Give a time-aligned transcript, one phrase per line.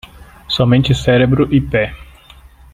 [0.47, 1.93] Somente cérebro e pé